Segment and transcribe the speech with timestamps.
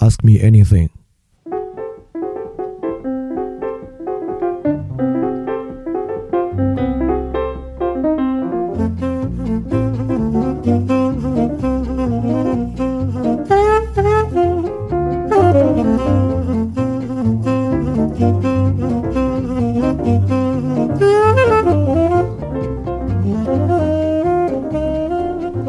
[0.00, 0.90] ask me anything.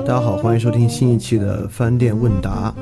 [0.05, 2.73] 大家好欢迎收听新一期的饭店问答。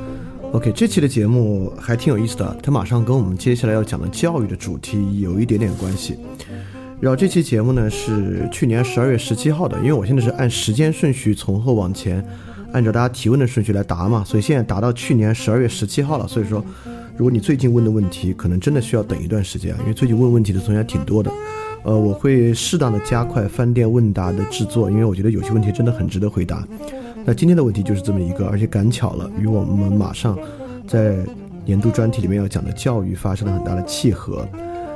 [0.71, 6.17] 这期的节目还挺有意思的，它马上跟我们接下来要讲的教育的主题有一点点关系。
[6.99, 12.25] 然后这期节目呢是去年十二月十七号的，因为我现在是按时间顺序从后往前，
[12.71, 16.27] 按照大家提问的顺序来答嘛，所以现在答到去年十二月十七号了。
[16.27, 16.63] 所以说，
[17.17, 21.31] 如果你最近问的问题，可能真的需要等一段时间啊，因为最近问问题的同学还挺多的。
[21.83, 26.67] 呃，我会适当的加快饭店问答的制作，因为我觉得有些问题真的很值得回答。
[27.27, 30.37] 那今天的问题就是这么一个，而且赶巧了，与我们马上
[30.87, 31.17] 在
[31.65, 34.47] 年度专题里面要讲的教育发生了很大的契合。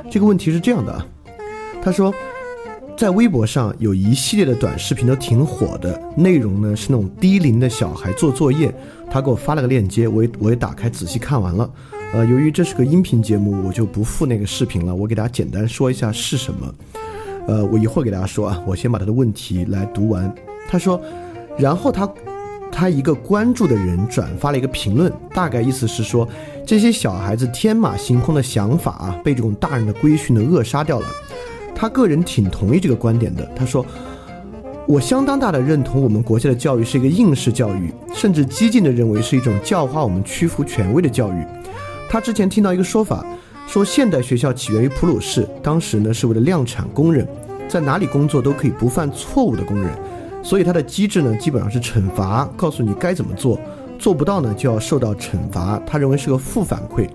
[0.08, 1.04] 这个问题是这样的啊，
[1.82, 2.14] 他说，
[2.96, 8.72] 在微博上有一系列的短视频都挺火的，内容呢是那种低龄的小孩做作业，
[9.10, 11.68] 他给我发了个链接，我也我也打开仔细看完了。
[12.12, 16.74] 呃，由于这是个音频节目，我就不附那个视频了，我给大家简单说一下是什么。
[17.48, 20.32] 呃，我一会儿给大家说啊，我先把他的问题来读完。
[20.68, 21.00] 他说。
[21.58, 22.08] 然后他，
[22.72, 26.28] 他一个关注的人转发了一个评论，大概意思是说，
[26.66, 31.06] 这些小孩子天马行空的想法啊，被这种大人的规训的扼杀掉了。
[31.74, 33.44] 他个人挺同意这个观点的。
[33.56, 33.84] 他说，
[34.86, 41.46] 我相当大的认同我们国家的教育是一个应试教育，甚至激进的认为是一种教化我们屈服权威的教育。
[42.08, 43.24] 他之前听到一个说法，
[43.66, 47.26] 说现代学校起源于普鲁士，当时呢是为了量产工人，
[47.68, 49.90] 在哪里工作都可以不犯错误的工人。
[50.42, 53.58] 所以它的机制呢，基本上是惩罚，告诉你该怎么做，
[53.98, 55.80] 做不到呢就要受到惩罚。
[55.86, 57.08] 他认为是个负反馈，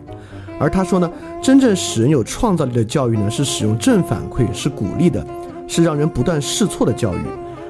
[0.59, 5.25] 而他说呢，真正使人有创造力的教育呢，是使用正反馈，是鼓励的，
[5.67, 7.19] 是让人不断试错的教育。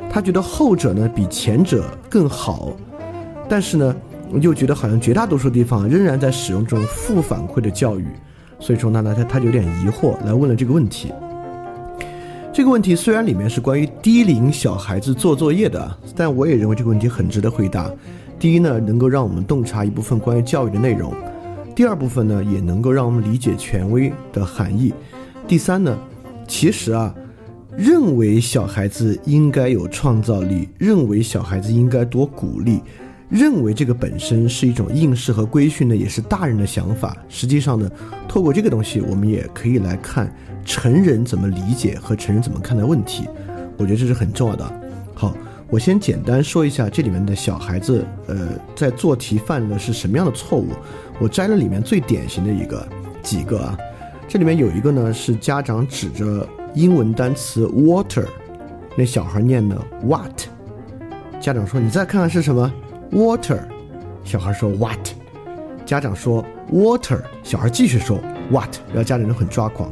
[0.10, 2.74] 他觉得后者呢比前者更好，
[3.50, 3.96] 但是呢，
[4.42, 8.06] 又觉得好像绝大多数地方仍然在使用这种负反馈的教育。
[8.60, 11.12] 所以说呢，他他有点疑惑，来问了这个问题。
[12.56, 17.92] 这个问题虽然里面是关于低龄小孩子做作业的，但我也认为这个问题很值得回答。
[18.40, 21.12] 第一呢，能够让我们洞察一部分关于教育的内容；
[21.76, 24.94] 第二部分呢，也能够让我们理解权威的含义；
[25.46, 26.00] 第三呢，
[26.48, 27.14] 其实啊，
[27.76, 32.80] 认为小孩子应该有创造力，认为小孩子应该多鼓励，
[33.28, 37.18] 认为这个本身是一种应试和规训呢，也是大人的想法。
[37.28, 37.92] 实际上呢，
[38.30, 40.34] 透过这个东西，我们也可以来看。
[40.66, 43.30] 成人怎么理解和成人怎么看待问题，
[43.78, 44.82] 我觉得这是很重要的。
[45.14, 45.34] 好，
[45.70, 50.70] 我先简单说一下这里面的小孩子，呃，在做题犯的是什么样的错误。
[51.20, 52.86] 我摘了里面最典型的一个
[53.22, 53.78] 几个啊，
[54.28, 58.26] 这里面有一个呢是家长指着英文单词 water，
[58.98, 60.42] 那小孩念的 what，
[61.40, 62.74] 家长说你再看看是什么
[63.12, 63.60] ？water，
[64.24, 65.00] 小孩说 what，
[65.86, 66.44] 家长说
[66.74, 69.90] water，小孩继续说 what，然后家长就很抓狂。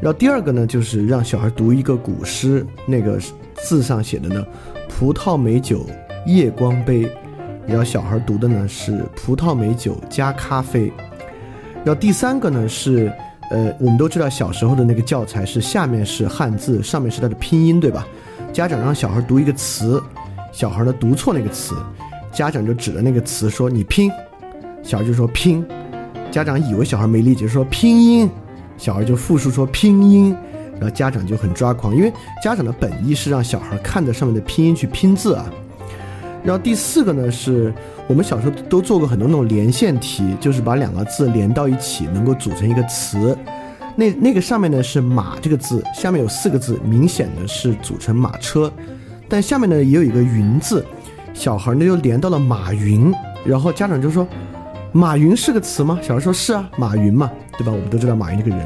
[0.00, 3.18] 然后第二个呢，就是让小孩读一个古诗，那个
[3.56, 4.46] 字上写的呢，
[4.88, 5.84] 葡萄美酒
[6.24, 7.10] 夜光杯，
[7.66, 10.92] 然后小孩读的呢是葡萄美酒加咖啡。
[11.84, 13.12] 然后第三个呢是，
[13.50, 18.06] 呃，我们都知道小时候的那个教材是下面是汉字，上面是它的拼音，对吧？
[18.52, 20.00] 家长让小孩读一个词，
[20.52, 21.74] 小孩呢读错那个词，
[22.32, 24.10] 家长就指着那个词说你拼，
[24.82, 25.66] 小孩就说拼，
[26.30, 28.30] 家长以为小孩没理解，说拼音。
[28.78, 30.34] 小孩就复述说拼音，
[30.74, 32.10] 然后家长就很抓狂，因为
[32.42, 35.44] 家长的本意是让小孩看着上面的拼音去拼字啊。
[36.44, 37.74] 然后第四个呢，是
[38.06, 43.36] 我们小时候都做过很多那种连线题，就是把两个字连到一起，能够组成一个词。
[43.96, 48.72] 那那个上面呢是马这个字，下面有四个字，明显的是组成马车，
[49.28, 50.86] 但下面呢也有一个云字，
[51.34, 53.12] 小孩呢又连到了马云，
[53.44, 54.26] 然后家长就说。
[54.92, 55.98] 马云是个词吗？
[56.02, 57.70] 小孩说是啊，马云嘛，对吧？
[57.72, 58.60] 我们都知道马云这个人。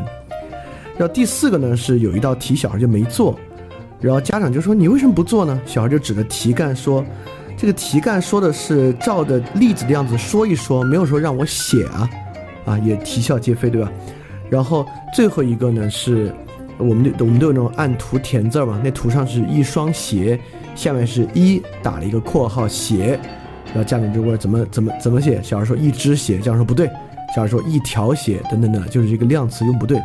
[0.97, 3.39] 然后第四个呢，是有一道题小孩就没做，
[4.01, 5.61] 然后家长就说你为什么不做呢？
[5.67, 7.05] 小孩就指着题干说，
[7.57, 12.09] 这个题干说的是照着例子的样子说一说，没有说让我写啊，
[12.67, 13.91] 啊也啼笑皆非，对吧？
[14.49, 16.33] 然后最后一个呢是，
[16.79, 20.39] 我们我们都有那种按图填字嘛，那图上是一双鞋，
[20.75, 23.19] 下面是一打了一个括号鞋。
[23.75, 26.87] 然后家长就问怎么怎么怎么写，小孩说一只鞋，家长说不对，
[27.35, 30.01] 小孩说一条鞋等等的，就是这个量词用不对，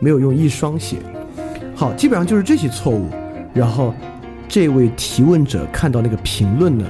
[0.00, 0.96] 没有用一双鞋。
[1.74, 3.08] 好，基本上就是这些错误。
[3.54, 3.94] 然后
[4.48, 6.84] 这位提问者看到那个评论呢，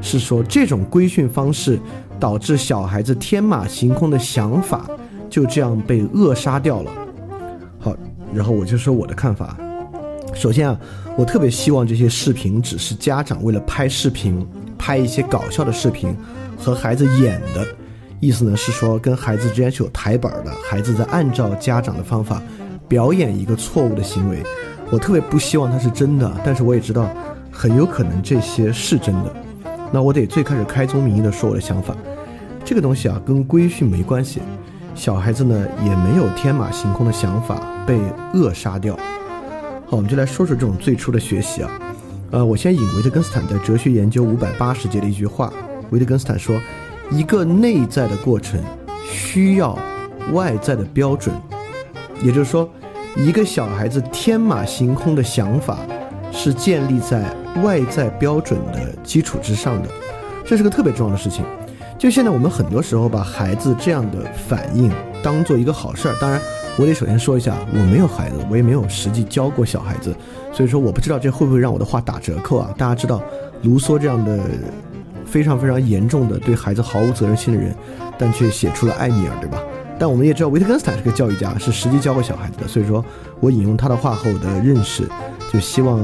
[0.00, 1.78] 是说这种规训方式
[2.20, 4.86] 导致小孩子天马行空的想法
[5.30, 6.90] 就这样被扼杀掉了。
[7.78, 7.96] 好，
[8.34, 9.56] 然后我就说我的看法。
[10.34, 10.78] 首先啊，
[11.16, 14.46] 我特别希望这些视频只是家长为了拍视频、
[14.78, 16.16] 拍一些搞笑的视频
[16.56, 17.66] 和孩子演的，
[18.20, 22.42] 意思呢是说跟孩子之间是有台本的，孩子在按照家长的方法
[22.86, 24.42] 表演一个错误的行为。
[24.90, 27.10] 我特别不希望它是真的，但是我也知道
[27.50, 29.34] 很有可能这些是真的。
[29.92, 31.94] 那我得最开始开宗明义的说我的想法，
[32.64, 34.40] 这个东西啊跟规训没关系，
[34.94, 37.98] 小孩子呢也没有天马行空的想法被
[38.32, 38.94] 扼杀掉。
[39.86, 41.70] 好，我们就来说说这种最初的学习啊。
[42.30, 45.52] 呃，我先引维特根斯坦在《哲学研究五百八十节》的一句话，
[45.90, 46.60] 维特根斯坦说，
[47.10, 48.62] 一个内在的过程
[49.10, 49.78] 需要
[50.32, 51.34] 外在的标准，
[52.22, 52.68] 也就是说，
[53.16, 55.78] 一个小孩子天马行空的想法
[56.32, 57.24] 是建立在。
[57.64, 59.88] 外在标准的基础之上的，
[60.46, 61.44] 这是个特别重要的事情。
[61.98, 64.92] 就现在我们很多时候把孩子这样的反应
[65.24, 66.14] 当做一个好事儿。
[66.20, 66.40] 当然，
[66.78, 70.14] 我得首先说一下，我没有孩子，我也没有实际教过小孩子，
[70.52, 72.72] 所以说我不知道这会不会让我的话打折扣啊。
[72.78, 73.20] 大家知道，
[73.62, 74.38] 卢梭这样的
[75.26, 77.74] 非常非常严重的对孩子毫无责任心的人，
[78.16, 79.58] 但却写出了《艾米尔》，对吧？
[79.98, 82.68] 但我们也知道，维特根斯坦是个教育家，是实际教过小孩子的。
[82.68, 83.04] 所以说
[83.40, 85.08] 我引用他的话和我的认识，
[85.52, 86.00] 就希望。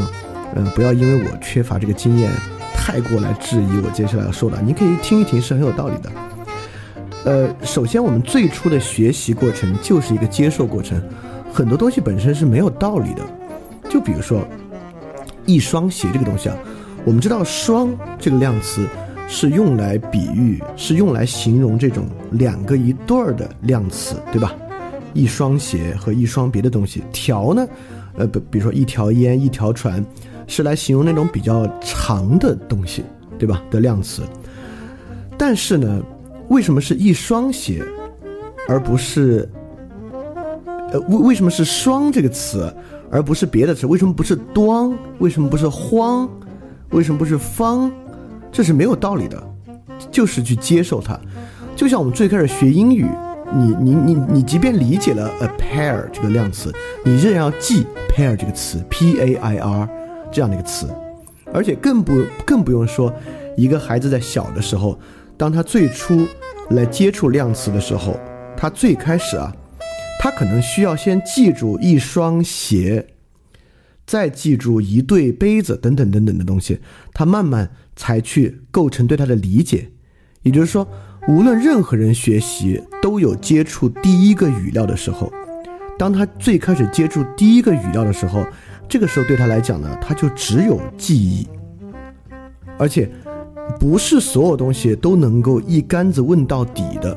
[0.56, 2.30] 嗯，不要因为我缺乏这个经验，
[2.76, 4.62] 太过来质疑我接下来要说的。
[4.62, 6.08] 你可以听一听，是很有道理的。
[7.24, 11.02] 呃，首先我们最初的学习过程就是一个接受过程，
[11.52, 13.22] 很多东西本身是没有道理的。
[13.88, 14.46] 就比如说
[15.46, 16.56] 一双鞋这个东西啊，
[17.04, 18.86] 我们知道“双”这个量词
[19.28, 24.54] 是用来比喻，是用来形容这种两个一对儿的量词，对吧？
[25.12, 27.66] 一双鞋和一双别的东西，条呢，
[28.16, 30.04] 呃，比比如说一条烟，一条船。
[30.46, 33.02] 是来形容那种比较长的东西，
[33.38, 33.62] 对吧？
[33.70, 34.20] 的量词。
[35.38, 36.02] 但是呢，
[36.54, 37.82] 为什么是一双鞋，
[38.68, 39.50] 而不是
[40.92, 42.72] 呃为为什么是双这个词，
[43.10, 43.88] 而不是别的词？
[43.88, 44.96] 为什么不是端？
[45.18, 46.30] 为什么不是荒？
[46.90, 47.90] 为什么不是方？
[48.52, 49.42] 这是没有道理的，
[50.12, 51.18] 就是去接受它。
[51.74, 53.04] 就像我们最开始学英语，
[53.52, 56.72] 你你你你，即便理解了 a pair 这个量词，
[57.04, 59.88] 你仍然要记 pair 这个词，p a i r。
[60.30, 60.88] 这样的一个词，
[61.52, 62.12] 而且更不
[62.44, 63.12] 更不用说，
[63.56, 64.96] 一个孩子在小的时候，
[65.36, 66.26] 当他最初
[66.70, 68.18] 来接触量词的时候，
[68.56, 69.54] 他最开始啊，
[70.20, 73.06] 他可能需要先记住一双鞋，
[74.06, 76.80] 再记住一对杯子等等等等的东西，
[77.12, 79.90] 他慢慢才去构成对他的理解。
[80.42, 80.88] 也就是说，
[81.28, 85.32] 无论任何人学习，都有接触第一个语料的时候，
[85.98, 88.44] 当他最开始接触第一个语料的时候。
[88.86, 91.48] 这个时候对他来讲呢，他就只有记忆，
[92.78, 93.10] 而且
[93.78, 97.16] 不是所有东西都能够一竿子问到底的。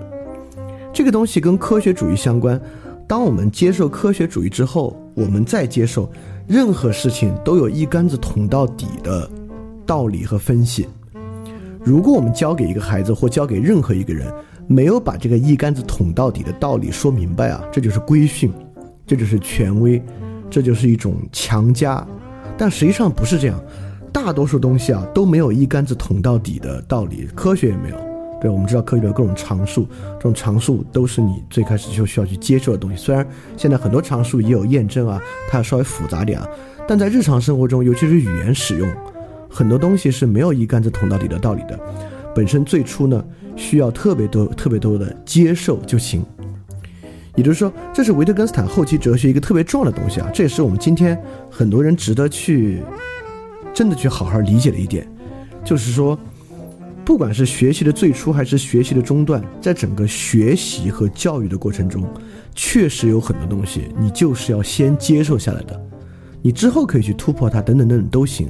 [0.93, 2.59] 这个东西跟科学主义相关。
[3.07, 6.11] 当我们接受科学主义之后，我们再接受
[6.45, 9.29] 任何事情都有一竿子捅到底的
[9.85, 10.85] 道理和分析。
[11.83, 14.29] 如果我们教给一个孩子或教给任何一个人，
[14.67, 18.51] 没有把这个一竿子捅到底的道理说明白啊，这就是规训，
[19.05, 20.01] 这就是权威。
[20.49, 22.07] 这就是一种强加，
[22.57, 23.61] 但实际上不是这样。
[24.23, 27.97] 大多数东西啊都没有一竿子捅到底的道理，科学也没有。
[28.39, 32.97] 对，我们知道科学的各种常数，这种常数都是你最开始就需要去接受的东西。
[32.97, 35.19] 虽然现在很多常数也有验证啊，
[35.49, 36.47] 它要稍微复杂点啊，
[36.87, 38.87] 但在日常生活中，尤其是语言使用，
[39.49, 41.79] 很多东西是没有一竿子捅到底的道理的。
[42.35, 43.23] 本身最初呢，
[43.55, 46.23] 需要特别多、特别多的接受就行。
[47.35, 50.29] 也就是说，这是维特根斯坦后期哲学一个特别重要的东西啊！
[50.33, 51.19] 这也是我们今天
[51.49, 52.81] 很多人值得去
[53.77, 55.07] 真的去好好理解了一点，
[55.63, 56.17] 就是说，
[57.05, 62.03] 不管是学习的最初还是学习的中段，在整个学习和教育的过程中，
[62.55, 65.79] 确实有很多东西你就是要先接受下来的，
[66.41, 68.49] 你之后可以去突破它，等等等等都行。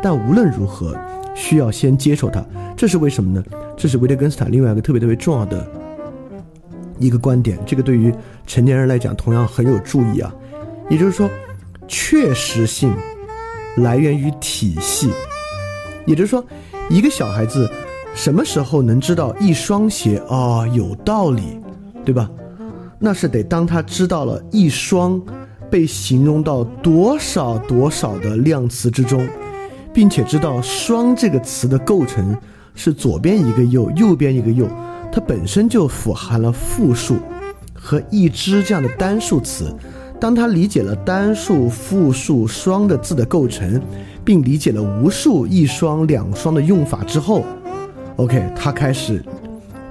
[0.00, 0.96] 但无论如何，
[1.34, 2.40] 需要先接受它。
[2.76, 3.44] 这是为什么呢？
[3.76, 5.68] 这是维特根斯坦另外一个特别特别重要的。
[7.00, 8.14] 一个观点，这个对于
[8.46, 10.32] 成年人来讲同样很有注意啊。
[10.88, 11.28] 也就是说，
[11.88, 12.94] 确实性
[13.78, 15.10] 来源于体系。
[16.06, 16.44] 也就是说，
[16.88, 17.70] 一个小孩子
[18.14, 21.60] 什么时候能知道一双鞋啊有道理，
[22.04, 22.30] 对吧？
[22.98, 25.20] 那是得当他知道了一双
[25.70, 29.24] 被形容到多少多少的量词之中，
[29.92, 32.36] 并且知道“双”这个词的构成
[32.74, 34.66] 是左边一个右，右边一个右。
[35.12, 37.16] 它本身就富含了复数
[37.72, 39.74] 和一只这样的单数词。
[40.20, 43.80] 当他理解了单数、复数、双的字的构成，
[44.24, 47.44] 并理解了无数一双、两双的用法之后
[48.16, 49.24] ，OK，他开始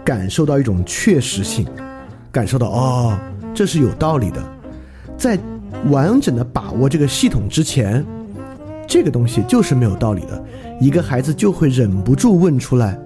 [0.03, 1.65] 感受到一种确实性，
[2.31, 3.17] 感受到哦，
[3.53, 4.43] 这是有道理的。
[5.17, 5.39] 在
[5.89, 8.05] 完整的把握这个系统之前，
[8.85, 10.43] 这个东西就是没有道理的。
[10.79, 12.99] 一个孩子就会忍不住问出来：“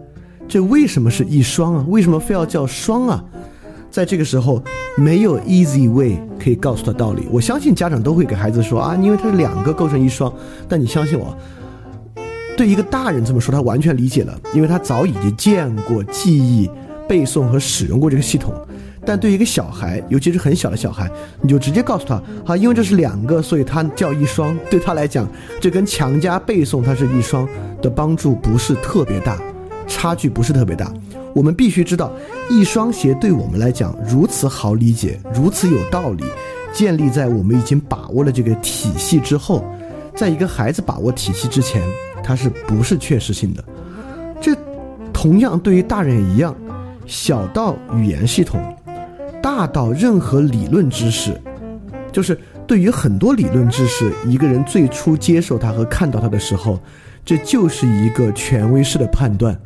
[0.48, 1.86] 这为什么是一双啊？
[1.88, 3.24] 为什么非要叫双啊？”
[3.92, 4.64] 在这个时候，
[4.96, 7.28] 没有 easy way 可以告诉他道理。
[7.30, 10.34] 我相信家长都会给孩子说啊，因为它是两个构成一双。
[10.70, 11.38] 但你相信我，
[12.56, 16.72] 对一个大人这么说，他完全理解了，因为他早已经见过、记忆、
[17.06, 18.54] 背诵和使用过这个系统。
[19.06, 24.58] 但对于一个小孩，尤其是很小的小孩，你就直接告诉他啊，因为这是两个，所以它叫一双。
[24.70, 25.28] 对他来讲，
[25.60, 27.46] 这跟强加背诵它是一双
[27.82, 29.38] 的帮助不是特别大，
[29.86, 30.94] 差距不是特别大。
[31.34, 32.12] 我们必须知道，
[32.50, 36.24] 一双鞋对我们来讲如此好理解，如此有道理，
[36.74, 39.66] 建立在我们已经把握了这个体系之后，
[40.16, 41.82] 在一个孩子把握体系之前，
[42.24, 43.64] 它是不是确实性的？
[44.42, 44.56] 这
[45.14, 46.56] 同样对于大人也一样，
[47.06, 48.62] 小到语言系统，
[49.42, 51.40] 大到任何理论知识，
[52.12, 56.80] 就是对于很多理论知识，一个人最初接受它和看到它的时候，
[57.24, 59.58] 这就是一个权威式的判断。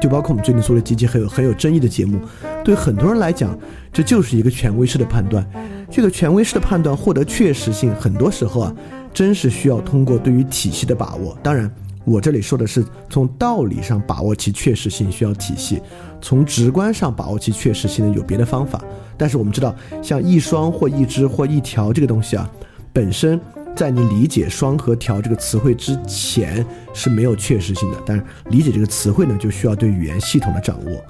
[0.00, 2.20] 就包括我们最近做的几期很有很有争议的节目，
[2.62, 3.58] 对很多人来讲，
[3.92, 5.46] 这就是一个权威式的判断。
[5.90, 8.74] 这个权威式的判断获得确实性，很多时候啊，
[9.12, 11.38] 真是需要通过对于体系的把握。
[11.42, 11.70] 当然，
[12.04, 15.80] 我这里说的是从道理上把握其确实性需要体系，
[16.20, 18.82] 从直观上把握其确实性呢有别的方法。
[19.16, 22.50] 但是我们知道，像一双或一只或一条这个东西啊，
[22.92, 23.40] 本身。
[23.74, 31.04] 在你理解“双”和“调”这个词汇之前是没有确实性的，但是理解这个词汇呢，就需要对语言系统的掌握。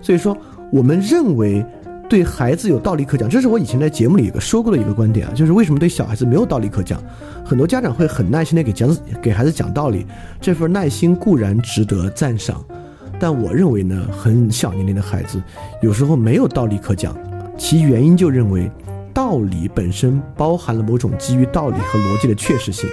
[0.00, 0.36] 所以说，
[0.72, 1.64] 我们认为
[2.08, 7.02] 对孩子有道理可讲，这是我以前在节目里一个说过的一个观点啊，就是为什么对小孩子没有道理可讲？
[7.44, 10.06] 很多家长会很耐心的给讲给孩子讲道理，
[10.40, 12.64] 这份耐心固然值得赞赏，
[13.20, 15.42] 但我认为呢，很小年龄的孩子
[15.82, 17.14] 有时候没有道理可讲，
[17.58, 18.70] 其原因就认为。
[19.16, 22.86] 道理本身包含了某种基于道理和逻辑的确实性，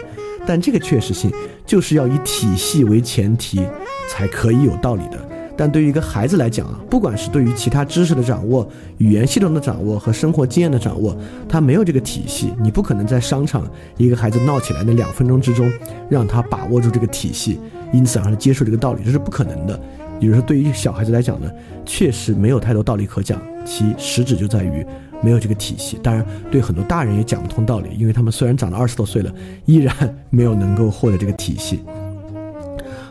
[0.48, 1.30] 但这个确实性
[1.66, 3.62] 就是要以体系为前提
[4.10, 5.20] 才可以有道理的。
[5.58, 8.66] 但对于一个孩子来讲啊，不管是对于其他知识的掌握、
[9.00, 11.14] 语言系统的掌握和生活经验的掌握，
[11.50, 15.70] 他没有这个体系，你不可能在商场一个孩子闹起来那两分钟之中
[16.10, 17.60] 让他把握住这个体系，
[17.92, 19.78] 因此让他接受这个道理，这是不可能的。
[20.22, 21.52] 也就是说，对于小孩子来讲呢，
[21.86, 24.88] 确实没有太多道理可讲，其实质就在于。
[25.24, 29.34] 没有这个体系，当然对很多大人也讲不通道理，因为他们虽然长了二十多岁了，
[29.66, 29.96] 依然
[30.30, 31.80] 没有能够获得这个体系。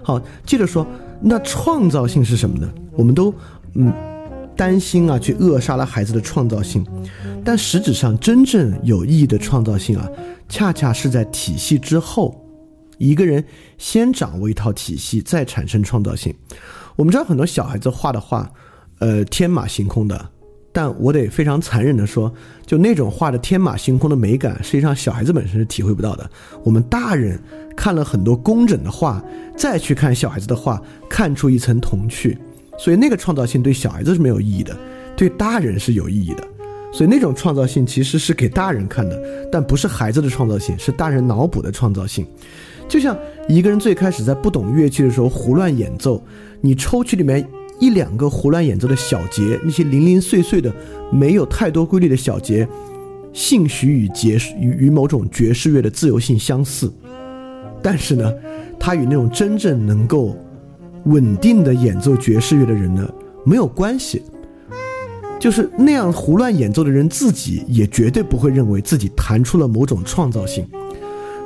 [0.02, 0.86] 好，接着说，
[1.20, 2.70] 那创造性是什么呢？
[2.96, 3.34] 我们都
[3.74, 3.92] 嗯
[4.54, 6.84] 担心啊，去扼杀了孩子的创造性，
[7.42, 10.06] 但实质上真正有意义的创造性啊，
[10.48, 12.44] 恰恰是在体系之后，
[12.98, 13.42] 一个人
[13.78, 16.34] 先掌握一套体系，再产生创造性。
[16.96, 18.50] 我们知道很多小孩子画的画，
[18.98, 20.28] 呃，天马行空的。
[20.72, 22.32] 但我得非常残忍的说，
[22.64, 26.30] 就那种画的天马行空的美感，实际上小孩子本身是体会不到的。
[26.64, 27.38] 我们大人
[27.76, 29.22] 看了很多工整的画，
[29.54, 32.38] 再去看小孩子的画，看出一层童趣。
[32.78, 34.74] 所以那个创造性对小孩子是没有意义的，
[35.14, 36.42] 对大人是有意义的。
[36.90, 42.26] 所以那种创造性其实是给大人看的，但不是孩子的创造性，是大人脑补的创造性。
[42.88, 46.22] 就像一个人最开始在不懂乐器的时候胡乱演奏，
[46.62, 47.46] 你抽取里面。
[47.82, 50.72] 一两个胡乱演奏的小节，那些零零碎碎的、
[51.10, 52.66] 没有太多规律的小节，
[53.32, 56.92] 兴许与爵与与某种爵士乐的自由性相似，
[57.82, 58.32] 但是呢，
[58.78, 60.36] 它与那种真正能够
[61.06, 63.12] 稳定的演奏爵士乐的人呢
[63.44, 64.22] 没有关系。
[65.40, 70.64] 就是那样胡乱演奏的人自己也绝对不会认为自己弹出了某种创造性。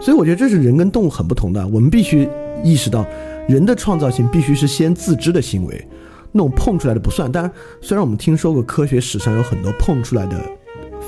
[0.02, 1.66] 所以我觉得这是人跟动物很不同的。
[1.68, 2.28] 我们必须
[2.62, 3.06] 意识到，
[3.48, 5.88] 人的创造性必须是先自知的行为。
[6.36, 7.50] 那种碰出来的不算，当然，
[7.80, 10.38] 虽然我们听说过科学史上有很多碰出来的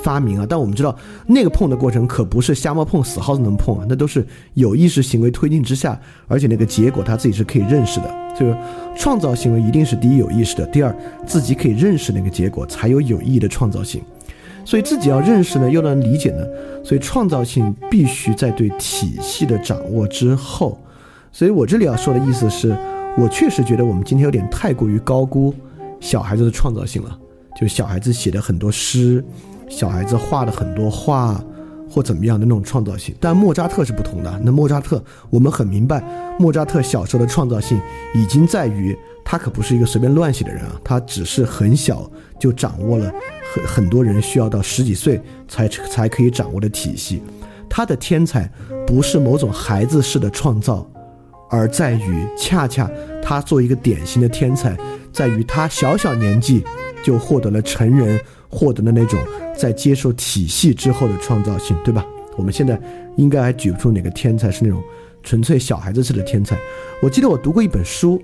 [0.01, 0.95] 发明啊，但我们知道
[1.27, 8.07] 那个碰的过程可不是瞎猫碰死耗子能碰啊，那都是有意识行为推进之下，而且那个结果他自己是可以认识的。
[8.35, 8.57] 所以说，
[8.97, 10.95] 创造行为一定是第一有意识的，第二
[11.27, 14.01] 自己可以认识那个结果，才有有意义的创造性。
[14.65, 16.43] 所以自己要认识呢，又能理解呢，
[16.83, 20.79] 所以创造性必须在对体系的掌握之后。
[21.31, 22.75] 所以我这里要说的意思是。
[23.19, 25.53] 我确实觉得我们今天有点太过于高估
[25.99, 27.19] 小孩子的创造性了，
[27.59, 29.21] 就小孩子写的很多诗，
[29.67, 31.43] 小孩子画的很多画，
[31.89, 33.13] 或怎么样的那种创造性。
[33.19, 34.41] 但莫扎特是不同的。
[34.41, 36.01] 那莫扎特，我们很明白，
[36.39, 37.77] 莫扎特小时候的创造性
[38.15, 42.09] 已经在于他可不是一个随便乱写的人啊，他只是很小
[42.39, 43.13] 就掌握了
[43.53, 47.21] 很很多人需要到十几岁才才可以掌握的体系。
[47.69, 48.49] 他的天才
[48.87, 50.89] 不是某种孩子式的创造。
[51.49, 52.89] 而在于恰恰
[53.21, 54.77] 他作为一个典型的天才，
[55.11, 56.63] 在于他小小年纪
[57.03, 59.19] 就获得了成人获得的那种
[59.57, 62.05] 在接受体系之后的创造性，对吧？
[62.37, 62.79] 我们现在
[63.17, 64.81] 应该还举不出哪个天才是那种
[65.23, 66.57] 纯粹小孩子式的天才。
[67.01, 68.21] 我记得我读过一本书，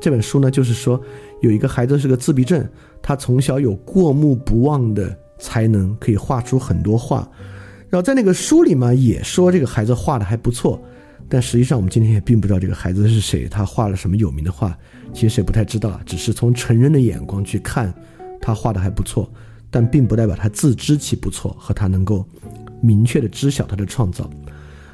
[0.00, 0.98] 这本书呢就是说
[1.40, 2.66] 有一个孩子是个自闭症，
[3.02, 7.28] 他从小有过目不忘的才能，可以画出很多画。
[7.90, 10.80] 然后在那个书里嘛，也说这个孩子画的还不错，
[11.28, 14.76] 但实际上我们今天也并不知道这个孩子是谁，他画了什么有名的画，
[15.12, 17.92] 其实也不太知道，只是从成人的眼光去看，
[18.40, 19.30] 他画的还不错，
[19.70, 22.26] 但并不代表他自知其不错和他能够。
[22.80, 24.30] 明确的知晓他的创造，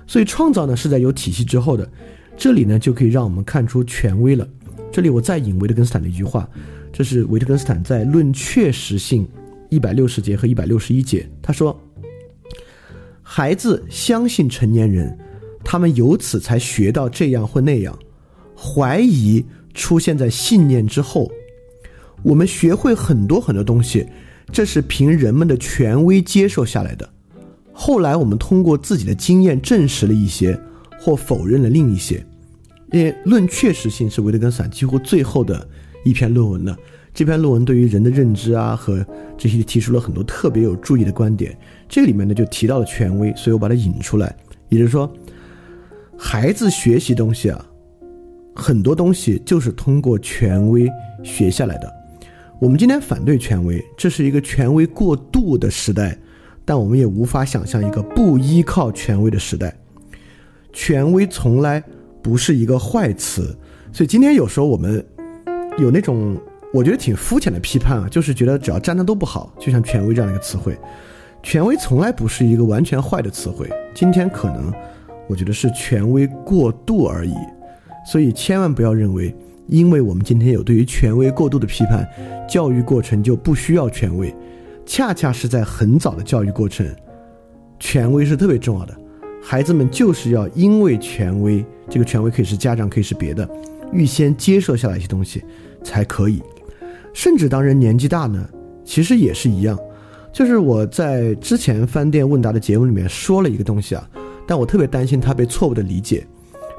[0.06, 1.86] 所以创造呢是在有体系之后的。
[2.34, 4.48] 这里呢就可以让我们看出权威了。
[4.90, 6.48] 这里我再引维特根斯坦的一句话，
[6.90, 9.22] 这是维特根斯坦在《论确实性》
[9.68, 11.78] 一百六十节和一百六十一节，他说
[13.20, 15.18] ：“孩子相信成年人，
[15.64, 17.98] 他们由此才学到这样或那样。
[18.56, 21.30] 怀疑出现在信念之后，
[22.22, 24.06] 我们学会很多很多东西，
[24.52, 27.08] 这是凭人们的权威接受下来的。”
[27.72, 30.56] 后来我们通过自己的经验证实了一些，
[31.00, 32.24] 或否认了另一些。
[32.92, 35.66] 因为论确实性是维特根斯坦几乎最后的
[36.04, 36.78] 一篇论文了。
[37.12, 39.04] 这篇论文对于人的认知啊和
[39.36, 41.58] 这些提出了很多特别有注意的观点。
[41.88, 44.36] 这里面呢就提到了权威，所以我把它引出来。
[44.68, 45.12] 也就是说，
[46.18, 47.64] 孩子学习东西啊，
[48.54, 50.90] 很多东西就是通过权威
[51.22, 51.92] 学下来的。
[52.60, 56.16] 我们今天反对权威，这是一个权威过度的时代。
[56.66, 59.76] 但我们也无法想象一个不依靠权威的时代。
[60.72, 61.84] 权威从来
[62.22, 63.54] 不是一个坏词，
[63.92, 65.04] 所以今天有时候我们
[65.76, 66.40] 有那种
[66.72, 70.74] 我觉得挺肤浅的批判啊，就是觉得只要站的都不好，就像权威这样一个词汇。
[71.42, 74.72] 权威从来不是一个完全坏的词汇，今天可能
[75.28, 77.34] 我觉得是权威过度而已。
[78.06, 79.34] 所以千万不要认为，
[79.66, 82.06] 因为我们今天有对于权威过度的批判，
[82.48, 84.34] 教育过程就不需要权威。
[84.84, 86.86] 恰恰是在很早的教育过程，
[87.80, 88.94] 权威是特别重要的。
[89.42, 93.48] 孩子们就是要因为权威，这个权威可以是家长，可以是别的，
[93.92, 95.42] 预先接受下来一些东西
[95.82, 96.42] 才可以。
[97.14, 98.46] 甚至当人年纪大呢，
[98.84, 99.78] 其实也是一样。
[100.32, 104.06] 就是我在之前翻店问答的节目里面说了一个东西啊，
[104.46, 106.26] 但我特别担心他被错误的理解。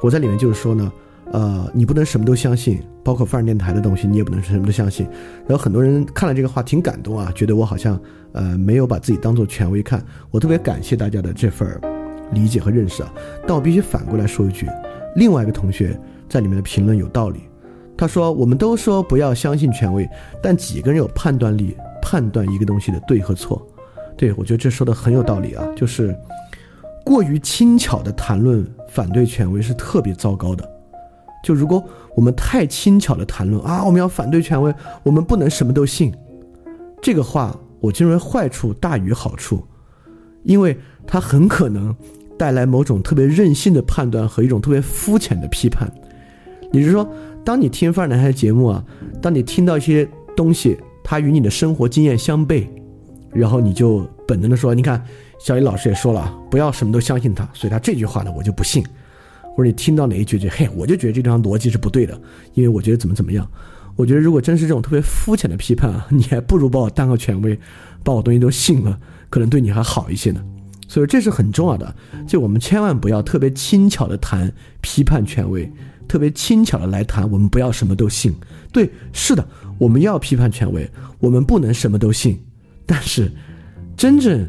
[0.01, 0.91] 我在里面就是说呢。
[1.31, 5.07] 呃，你不能什么都相信，包括范儿电台的东西，你也不能什么都相信。
[5.47, 7.99] 然后很多人看了这个话挺感动啊，觉得我好像
[8.31, 10.01] 呃没有把自己当做权威看。
[10.29, 11.67] 我特别感谢大家的这份
[12.31, 13.11] 理解和认识啊。
[13.45, 14.67] 但我必须反过来说一句，
[15.15, 15.99] 另外一个同学
[16.29, 17.41] 在里面的评论有道理。
[17.97, 20.07] 他说我们都说不要相信权威，
[20.43, 23.67] 但几个人有判断力判断一个东西的对和错？
[24.15, 26.15] 对我觉得这说的很有道理啊，就是
[27.05, 30.69] 过于轻巧的谈论反对权威是特别糟糕的。
[31.43, 31.81] 就如果
[32.15, 36.11] 我们太轻巧的谈论啊，我们要反对权威，我们不能什么都信，
[36.99, 39.63] 这个话我认为坏处大于好处，
[40.41, 41.95] 因为它很可能
[42.35, 45.87] 带来某种特别任性的判断和一种特别肤浅的批判。
[46.71, 47.07] 也就是说，
[47.45, 48.83] 当你听范儿男孩的节目啊，
[49.21, 52.67] 当你听到一些东西，它与你的生活经验相悖，
[53.31, 55.05] 然后你就本能的说，你看
[55.39, 58.83] 小雨老师也说了，不要什么都相信他，所以他这句话呢，我就不信。
[59.55, 62.19] 或者你听到哪一句就，嘿，我就觉得这地方逻辑是不对的，
[62.55, 63.49] 因为我觉得怎么怎么样。
[63.95, 67.57] 我觉得如果真是这种特别肤浅的批判啊，你还不如把我当个权威，
[68.03, 70.43] 把我东西都信了，可能对你还好一些呢。
[70.89, 71.95] 所以这是很重要的，
[72.27, 75.71] 就我们千万不要特别轻巧的谈批判权威，
[76.05, 78.35] 特别轻巧的来谈，我们不要什么都信。
[78.73, 82.37] 对，是的，我们要批判权威，我们不能什么都信，
[82.85, 83.31] 但是
[83.95, 84.45] 真正。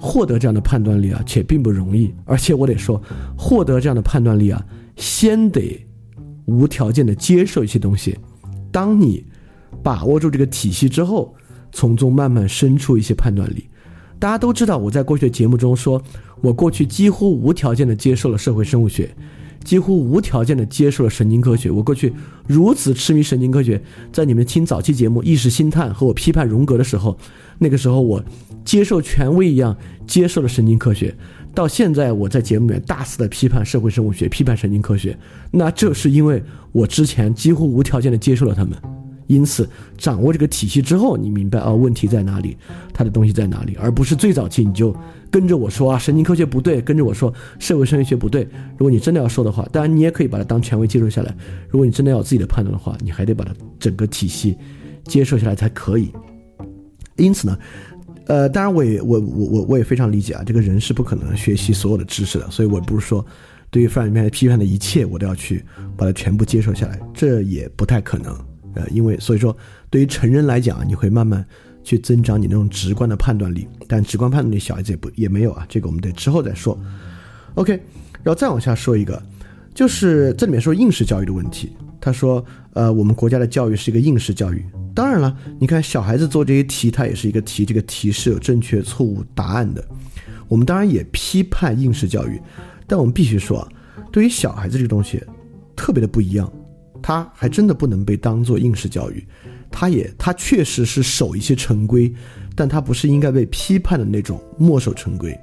[0.00, 2.12] 获得这样的判断力啊，且并不容易。
[2.24, 3.00] 而且我得说，
[3.36, 4.64] 获得这样的判断力啊，
[4.96, 5.86] 先得
[6.44, 8.18] 无条件的接受一些东西。
[8.70, 9.24] 当你
[9.82, 11.34] 把握住这个体系之后，
[11.72, 13.68] 从中慢慢生出一些判断力。
[14.18, 16.02] 大家都知道，我在过去的节目中说，
[16.40, 19.14] 我过去几乎无条件的接受了社会生物学。
[19.64, 21.72] 几乎无条件的接受了神经科学。
[21.72, 22.12] 我过去
[22.46, 23.82] 如此痴迷神经科学，
[24.12, 27.18] 在你们听早期节目《意识心探》和我批判荣格的时候，
[27.58, 28.24] 那个时候我
[28.66, 29.74] 接受权威一样
[30.06, 31.14] 接受了神经科学。
[31.54, 35.16] 到现在，我在节目里面大肆的批判社会生物学、批判神经科学，
[35.50, 38.76] 那这是因为我之前几乎无条件的接受了他们。
[39.26, 42.56] 因此，掌握这个体系之后，你明白啊，问题在哪里，
[42.92, 44.94] 它的东西在哪里，而不是最早期你就
[45.30, 48.46] 跟着我说啊，神经科学不对，跟着我说社会生物学不对。
[48.76, 51.34] 如果你真的要说的话，当然你也可以把它当权威接受下来。
[51.68, 54.56] 如果你真的要有自己的判断的话，你还得把它整个体系
[55.04, 56.12] 接受下来才可以。
[57.16, 57.58] 因此呢，
[58.26, 63.24] 呃，当然我也我我我我也非常理解啊，这个人是不可能学习所有的知识的，所以我不是说
[63.70, 65.64] 对于范里面批判的一切，我都要去
[65.96, 68.36] 把它全部接受下来，这也不太可能。
[68.74, 69.56] 呃，因为所以说，
[69.88, 71.44] 对于成人来讲，你会慢慢
[71.82, 76.78] 去增长你那种直观的判断力，但直观判断力小孩子也不也没有啊，这个我们得之后再说。
[77.54, 77.72] OK，
[78.22, 79.22] 然后再往下说一个，
[79.72, 81.70] 就是这里面说应试教育的问题。
[82.00, 84.64] 他说，呃，我们国家的教育是一个应试教育。
[84.96, 89.84] 当然了，你看小孩子做这些题，他也是一个题，这个题是有正确错误答案的。
[90.48, 92.40] 我们当然也批判应试教育，
[92.86, 93.68] 但我们必须说啊，
[94.10, 95.22] 对于小孩子这个东西，
[95.76, 96.50] 特别的不一样。
[97.02, 99.22] 他还真的不能被当做应试教育，
[99.70, 102.10] 他也他确实是守一些成规，
[102.54, 105.38] 但他不是应该被批判的那种墨守成规。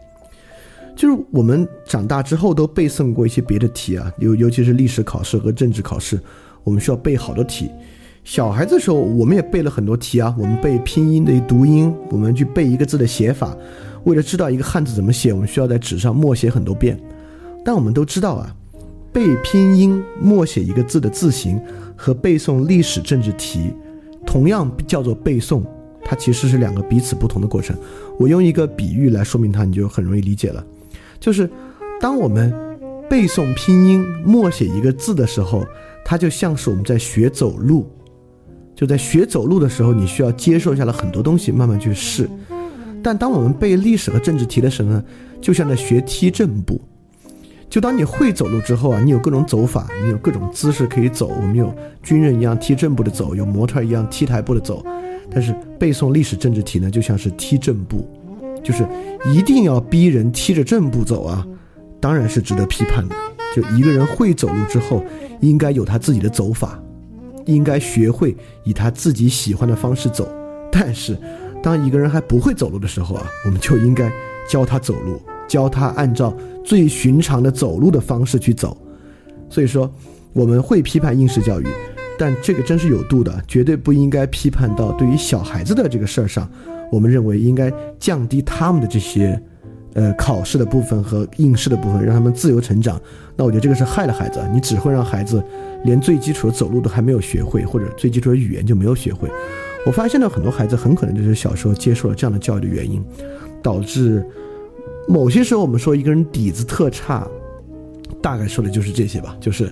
[0.96, 6.20] 就是我们长大之后都背诵过一些别的题啊，尤尤其是历史考试和政治考试，
[6.64, 7.70] 我们需要背好多题。
[8.24, 13.56] 小孩子时候，我们也背了很多题啊，我们背拼音的读音，我们去背一个字的写法。
[14.06, 16.98] 为了知道一个汉字怎么写，我们需要在纸上默写很多遍。
[17.66, 18.56] 但我们都知道啊。
[19.12, 21.62] 背拼音、默写一个字的字形
[21.96, 23.72] 和背诵历史政治题，
[24.26, 25.62] 同样叫做背诵，
[26.04, 27.78] 它其实是两个彼此不同的过程。
[28.18, 30.66] 我用一个比喻来说明它，你就很容易理解了。
[31.20, 31.48] 就是
[32.02, 32.52] 当我们
[33.08, 35.64] 背诵拼音、默写一个字的时候，
[36.04, 37.88] 它就像是我们在学走路。
[38.84, 42.30] 就在学走路的时候，你需要接受下来很多东西，慢慢去试。
[43.02, 45.02] 但当我们背历史和政治题的时候呢，
[45.40, 46.82] 就像在学踢正步。
[47.70, 51.30] 就当你会走路之后啊，你有各种走法，你有各种姿势可以走。
[51.30, 54.86] 我们有军人一样踢正步的走，有模特一样踢台步的走。
[55.32, 58.06] 但是背诵历史政治题呢，就像是踢正步，
[58.62, 58.86] 就是
[59.34, 61.48] 一定要逼人踢着正步走啊，
[62.02, 63.16] 当然是值得批判的。
[63.56, 65.02] 就一个人会走路之后，
[65.40, 66.78] 应该有他自己的走法，
[67.46, 70.28] 应该学会以他自己喜欢的方式走。
[70.72, 71.18] 但是，
[71.62, 74.12] 当一个人还不会走路的时候啊，我们就应该
[74.50, 75.22] 教他走路。
[75.46, 78.76] 教他按照最寻常的走路的方式去走，
[79.50, 79.94] 所以说
[80.32, 81.68] 我们会批判应试教育，
[82.18, 86.50] 但这个真是有度的，绝对不应该批判到对于小孩子的这个事儿上。
[86.92, 89.40] 我们认为应该降低他们的这些，
[89.94, 93.00] 呃，考试的部分和应试的部分，让他们自由成长。
[93.36, 95.44] 那我觉得这个是害了孩子，你只会让孩子
[95.84, 99.30] 连最基础的走路都还没有学会，或者最基础的语言就没有学会。
[99.86, 103.04] 我发现呢，很多孩子很可能就是小时候接受了这样的教育的原因，
[103.62, 104.26] 导致。
[105.06, 107.28] 某些时候，我们说一个人底子特差，
[108.22, 109.36] 大概说的就是这些吧。
[109.38, 109.70] 就是，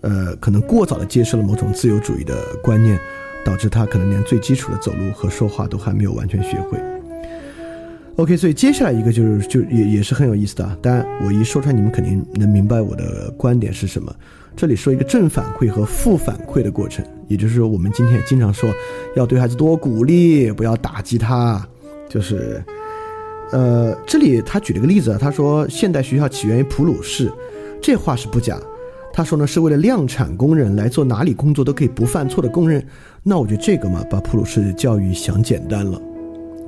[0.00, 2.98] 呃，可能过早的接受了某种自由主义的观念，
[3.44, 6.78] 导致他可能连最基础的走路和说话都还没有完全学会。
[8.16, 10.78] OK，所以接下来一个就是，就也也是很有意思的。
[10.82, 14.14] 当然，我一说出来，你们肯定能明白我的观点是什么。
[14.56, 18.70] 这里说一个正反馈和负反馈的过程，也就是说，我们今天也经常说，
[19.16, 21.66] 要对孩子多鼓励，不要打击他，
[22.08, 22.62] 就是。
[23.52, 27.32] 呃，这里他举了个例子啊，他说现代学校起源于普鲁士，
[27.82, 28.56] 这话是不假。
[29.12, 32.80] 他说呢，是为了量产工人来做哪里工作都可以不犯错的工人。
[33.24, 36.00] 那我觉得这个嘛，把普鲁士的教育想简单了，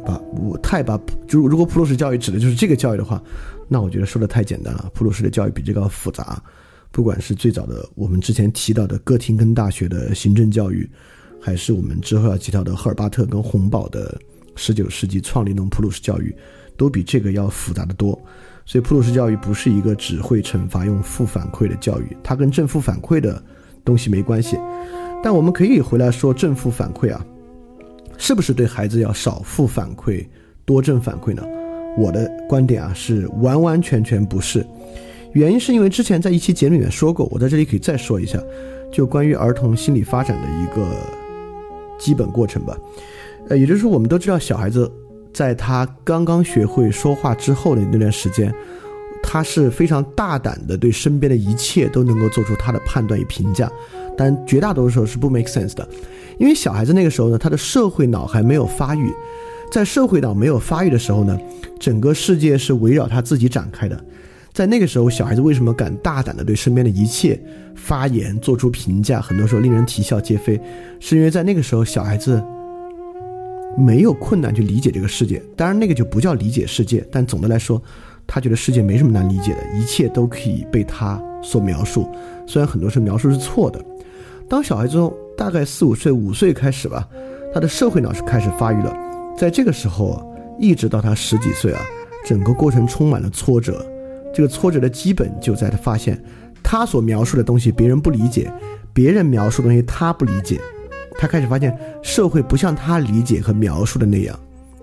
[0.04, 3.22] 把我太把就如果普鲁士教育指的就是这个教育的话，
[3.68, 4.90] 那我觉得说的太简单了。
[4.94, 6.42] 普鲁士的教育比这个要复杂，
[6.90, 10.88] 不管是最早的我们之前提到的哥廷根大学的行政教育，
[11.40, 14.20] 还是我们之后要提到的赫尔巴特跟洪堡的
[14.56, 16.34] 十九世纪创立那种普鲁士教育。
[16.74, 18.18] 都比这个要复杂的多，
[18.64, 23.40] 所以普鲁士教育不是一个只会惩罚用负反馈的教育，它跟正负反馈的
[23.84, 24.56] 东西没关系。
[25.22, 27.24] 但我们可以回来说正负反馈啊，
[28.18, 30.26] 是不是对孩子要少负反馈
[30.64, 31.42] 多正反馈呢？
[31.98, 34.64] 我的观点啊是完完全全不是，
[35.32, 38.38] 原因是因为之前在一期节目里面说过，我在这里可以再说一下，
[38.90, 40.86] 就关于儿童心理发展的一个
[41.98, 42.76] 基本过程吧。
[43.48, 44.90] 呃，也就是说我们都知道小孩子。
[45.34, 48.54] 在他刚刚学会说话之后的那段时间，
[49.22, 53.66] 他是非常大胆的，对身边的一切都能够做出他的判断与评价。
[54.16, 55.86] 但绝大多数时候是不 make sense 的，
[56.38, 59.12] 因为小孩子那个时候呢，他的社会脑还没有发育。
[59.70, 61.38] 在社会脑没有发育的时候呢，
[61.80, 64.04] 整个世界是围绕他自己展开的。
[64.52, 67.40] 在那个时候，小孩子为什么敢大胆的对身边的一切
[67.74, 69.20] 发言、做出评价？
[69.20, 70.60] 很多时候令人啼笑皆非，
[71.00, 72.42] 是因为在那个时候，小孩子。
[73.74, 77.02] 没有困难去理解这个世界，当然那个就不叫理解世界。
[77.10, 77.82] 但总的来说，
[78.26, 82.06] 他觉得世界没什么难理解的，一切都可以被他所描述。
[82.46, 83.82] 虽然很多时候描述是错的。
[84.52, 87.08] 当小孩子从大概四五岁、五岁开始吧，
[87.54, 88.94] 他的社会脑是开始发育了。
[89.34, 90.22] 在这个时候，
[90.58, 91.80] 一直到他十几岁啊，
[92.26, 93.82] 整个过程充满了挫折。
[94.30, 96.22] 这个挫折的基本就在他发现，
[96.62, 98.52] 他所描述的东西别人不理解，
[98.92, 100.60] 别人描述的东西他不理解。
[101.18, 104.38] 他开始发现社会不像他理解和描述的那样，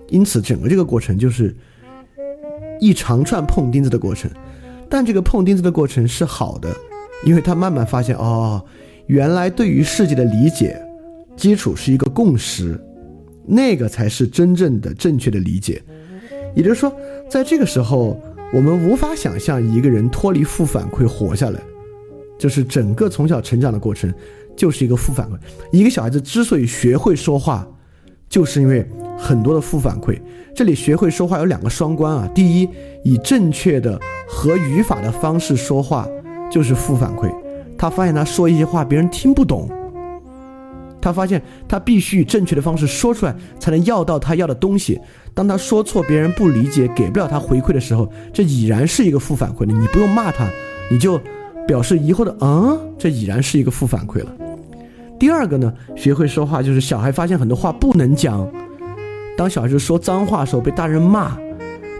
[0.08, 1.56] 因此整个这个过程就是
[2.80, 4.28] 一长串碰钉子的过程。
[4.88, 6.74] 但这个碰钉子的过程是好的，
[7.24, 8.60] 因为他慢慢发现，哦，
[9.10, 10.80] 原来对于世界的理解
[11.36, 12.80] 基础是一个共识，
[13.44, 15.82] 那个才是真正的正确的理解。
[16.54, 16.94] 也就是说，
[17.28, 18.22] 在这个时候，
[18.54, 21.60] 我们无法想象一个人脱离负反馈活下来，
[22.38, 24.14] 就是整个从小成长的过程
[24.56, 25.36] 就是一个负反馈。
[25.72, 27.66] 一个小孩子之所以学会说话，
[28.28, 30.16] 就是因为很多的负反馈。
[30.54, 32.68] 这里学会说话有两个双关啊，第一，
[33.02, 36.06] 以正确的和语法的方式说话
[36.48, 37.28] 就是负反馈。
[37.80, 39.66] 他发现他说一些话别人听不懂，
[41.00, 45.00] 他发现他必须以正确的方式说出来才能要到他要的东西。
[45.32, 49.72] 当他说错，别人不理解，给不了他回馈的时候，这已然是一个负反馈了。
[49.72, 50.46] 你不用骂他，
[50.90, 51.18] 你就
[51.66, 54.30] 表示疑惑的嗯，这已然是一个负反馈了。
[55.18, 58.46] 第二个呢，学会说话就是小孩发现很多话不能讲。
[59.38, 61.34] 当小孩子说脏话的时候被大人骂，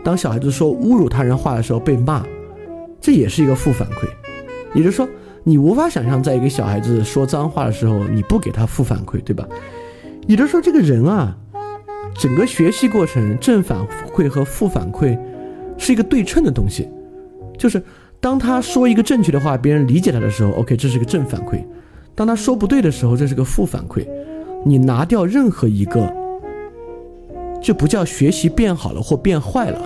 [0.05, 2.23] 当小孩子说侮辱他人话的时候被骂，
[3.01, 4.07] 这也是一个负反馈。
[4.75, 5.09] 也就是说，
[5.45, 9.47] 你无法想象在一个小孩子说脏话的时候你不给他负反馈，对吧？
[10.27, 11.37] 也就是说，这个人啊。
[12.13, 13.79] 整个学习过程，正反
[14.13, 15.17] 馈和负反馈
[15.79, 16.89] 是一个对称的东西，
[17.57, 17.83] 就是
[18.19, 21.65] 当他说一个正确的话，别人理解他的时候，OK，这是个正反馈；
[22.15, 24.07] 当他说不对的时候，这是个负反馈。
[24.65, 26.13] 你拿掉任何一个，
[27.63, 29.81] 就不叫学习变好了或变坏了，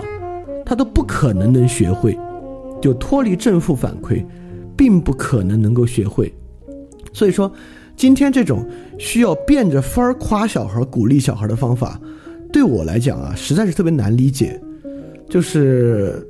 [0.65, 2.17] 他都不可能能学会。
[2.81, 4.25] 就脱离正负反馈，
[4.75, 6.33] 并不可能能够学会。
[7.13, 7.51] 所以说。
[7.97, 11.97] 今天这种需要变着法儿夸小孩、鼓励小孩的方法，
[12.51, 14.59] 对我来讲啊，实在是特别难理解。
[15.29, 16.21] 就是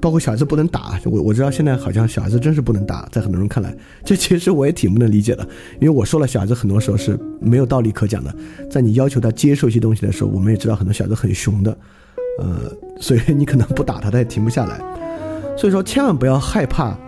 [0.00, 5.46] 包括小孩子不能打，我我知道现在好像小孩子真是不能打，在很多人看来，这其实我也挺不能理解的。
[5.78, 8.34] 因为我说了，小孩子很多时候是没有道理可讲的。
[8.70, 11.76] 在你要求他接受一些东西的时候，我们也知道很多小孩子很熊的，
[12.38, 14.78] 呃，所以你可能不打他，他也停不下来。
[15.54, 16.98] 所以说，千万不要害怕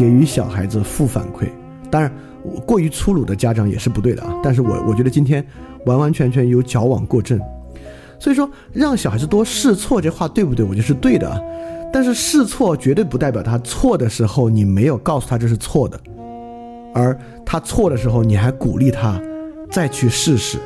[0.00, 1.48] 给予小孩子负反馈。
[1.90, 2.10] 当然。
[2.42, 4.34] 我过于粗鲁的家长也是不对的啊！
[4.42, 5.46] 但是我我觉得今天
[5.84, 7.38] 完完全全有矫枉过正，
[8.18, 10.64] 所以说让小孩子多试错这话对不对？
[10.64, 11.30] 我觉得是对的，
[11.92, 16.00] 但是试错绝对不代表他错的时候你没有告诉他这是错的，
[16.94, 19.20] 而他错的时候你还鼓励他
[19.70, 20.56] 再去试试，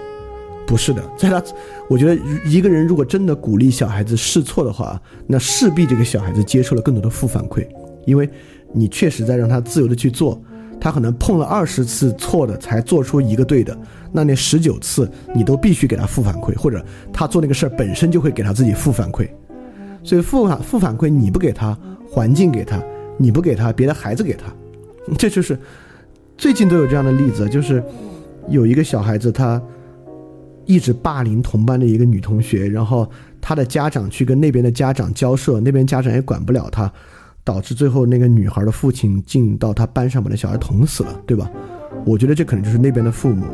[0.68, 1.42] 不是的，在他
[1.90, 2.16] 我觉得
[2.47, 7.66] 一个人如果真的鼓励小孩子试错的话，那势必这个小孩子接受了更多的负反馈，
[8.07, 8.31] 因为
[8.75, 10.39] 你确实在让他自由的去做。
[10.81, 13.75] 他可能碰了二十次错的才做出一个对的，
[14.13, 19.27] 那那十九次你都必须给他负反馈，或者他做那个事儿本身就会给他自己负反馈，
[20.03, 22.83] 所以负反负反馈你不给他，环境给他，
[23.17, 24.53] 你不给他，别的孩子给他，
[25.17, 25.59] 这就是
[26.37, 27.83] 最近都有这样的例子，就是
[28.49, 29.63] 有一个小孩子他
[30.67, 33.09] 一直霸凌同班的一个女同学，然后
[33.41, 36.93] 他的家长去跟那边的家长交涉，那边家长也管不了他。
[37.45, 41.51] 导致最后那个女孩的父亲进到他班上把那小孩捅死了，对吧？
[42.05, 43.45] 我觉得这可能就是那边的父母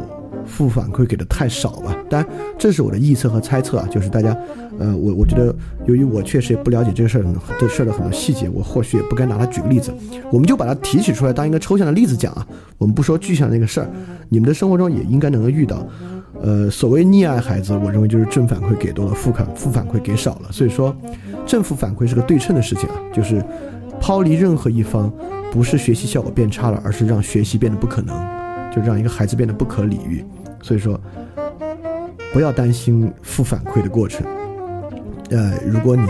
[0.46, 1.96] 负反馈给的太少吧。
[2.08, 4.36] 当然，这是我的臆测和猜测啊，就是大家，
[4.78, 5.54] 呃，我我觉得
[5.86, 7.24] 由于我确实也不了解这个事儿
[7.58, 9.92] 这事儿的很多细节，我或许也不该拿它举个例子。
[10.32, 12.46] 我们就把它提取出来当一个抽象的例子讲啊。
[12.78, 13.90] 我们不说具象那个事儿，
[14.28, 15.86] 你们的生活中也应该能够遇到。
[16.42, 20.50] 呃，所谓溺爱孩子，我认为就是正反馈给多了，负反负反馈给少了。
[20.50, 20.96] 所以说，
[21.44, 23.44] 正负反馈是个对称的事情啊，就是。
[24.00, 25.12] 抛离任何一方，
[25.52, 28.16] 不是学习效果变差了，而是让学习变得不可能，
[28.74, 30.24] 就让一个孩子变得不可理喻。
[30.62, 30.98] 所以说，
[32.32, 34.26] 不要担心负反馈的过程。
[35.30, 36.02] 呃，如果你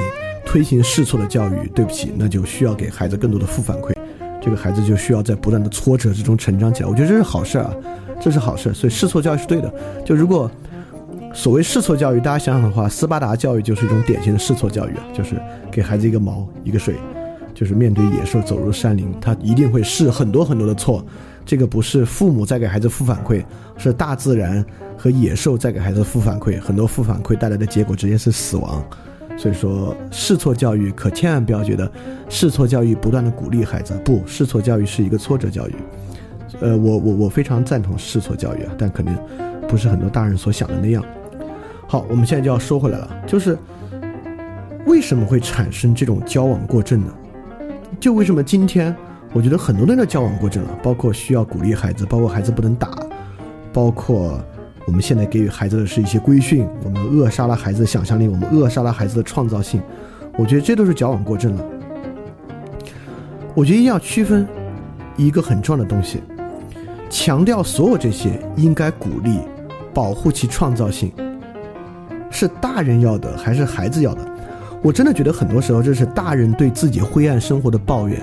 [0.47, 3.93] 推行试错的教育，对不起，那就需要给孩子更多的负反馈，
[4.41, 6.89] 这个孩子就需要在不断的挫折之中成长起来。
[6.89, 7.71] 我觉得这是好事啊，
[8.21, 8.73] 这是好事。
[8.73, 9.73] 所以试错教育是对的。
[10.05, 10.51] 就如果
[11.33, 15.37] 所谓试错教育，大家想想的话，斯巴达教育就是一种典型的试错教育啊，就是
[15.71, 16.95] 给孩子一个毛一个水。
[17.61, 21.05] 就是面对野兽走入山林，他一定会试很多很多的错。
[21.45, 23.45] 这个不是父母在给孩子负反馈，
[23.77, 24.65] 是大自然
[24.97, 26.59] 和野兽在给孩子负反馈。
[26.59, 28.83] 很多负反馈带来的结果直接是死亡。
[29.37, 31.91] 所以说，试错教育可千万不要觉得
[32.31, 35.75] 试错教育不断的鼓励孩子，不，试错教育是一个挫折教育。
[36.61, 39.15] 呃，我我我非常赞同试错教育啊，但肯定
[39.69, 41.05] 不是很多大人所想的那样。
[41.87, 43.59] 好，我们现在就要说回来了，就是
[44.87, 47.13] 为什么会产生这种交往过正呢？
[47.99, 48.95] 就为什么今天，
[49.33, 52.91] 我觉得很多人都交往过正了，包括需要鼓励孩子，包括孩子不能打，
[53.73, 54.41] 包括
[54.87, 59.83] 我们现在给予孩子的是一些规训，我们扼杀了孩子的想象力，我们扼杀了孩子的创造性，
[60.39, 61.65] 我觉得这都是矫枉过正了。
[63.55, 64.47] 我觉得一定要区分
[65.17, 66.23] 一个很重要的东西，
[67.11, 69.39] 强调所有这些应该鼓励、
[69.93, 71.13] 保护其创造性，
[72.31, 74.30] 是大人要的还是孩子要的？
[74.83, 78.19] 我真的觉得很多时候这是大人对自己灰暗生活的抱怨，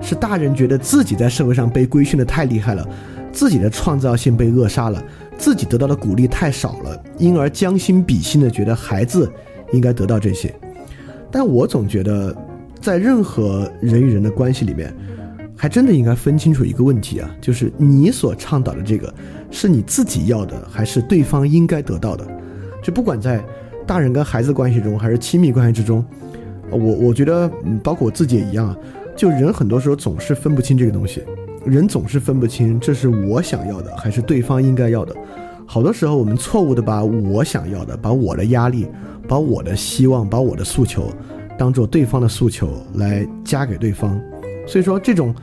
[0.00, 2.88] 是大人觉得自己在社会上被规训的太厉害了，
[3.30, 5.04] 自己的创造性被扼杀了，
[5.36, 9.30] 自己得到的鼓励太少了，因而将心比心的觉得孩子
[9.72, 10.54] 应该得到这些。
[11.30, 12.34] 但我总觉得，
[12.80, 14.90] 在任何人与人的关系里面，
[15.54, 19.12] 还真的应该分清楚一个问题啊，就是你所倡导的这个
[19.50, 22.26] 是你自己要的，还是对方应该得到的？
[22.82, 23.44] 就不管在。
[23.86, 26.04] 大人跟孩子关系中，还是亲密关系之中，
[26.70, 28.74] 我我觉得，嗯，包括我自己也一样，
[29.16, 31.22] 就人很多时候总是分不清这个东西，
[31.66, 35.14] 人总是分不清这是我想要的还是对方应该要的。
[35.66, 38.86] 好多时候我们错误的把我想要的、把我的压力、
[39.26, 41.08] 把我的希望、把我的诉求，
[41.58, 44.20] 当做对方的诉求来加给对方。
[44.66, 45.34] 所以说，这种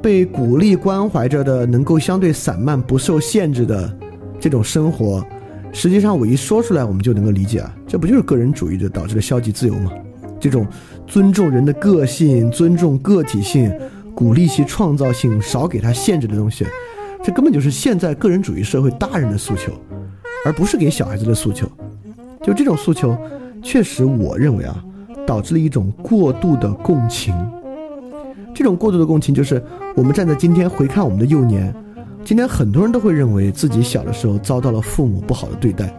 [0.00, 3.92] 被鼓励关怀着的、能够相对散漫、不受限制的
[4.40, 5.24] 这种生活。
[5.72, 9.92] 实际上，我一说出来，我们就能够理解啊，这不就是个人主义的导致的消极自由吗？
[10.40, 10.66] 这种
[11.06, 13.72] 尊重人的个性、尊重个体性、
[14.14, 16.64] 鼓励其创造性、少给他限制的东西，
[17.22, 19.72] 这根本就是现在个人主义社会大人的诉求，
[20.44, 21.68] 而不是给小孩子的诉求。
[22.42, 23.16] 就这种诉求，
[23.62, 24.84] 确实，我认为啊，
[25.26, 27.34] 导致了一种过度的共情。
[28.54, 29.62] 这种过度的共情，就是
[29.94, 31.74] 我们站在今天回看我们的幼年。
[32.28, 35.90] 今天很多人都会认为自己小的时候遭到了父母不好的对待，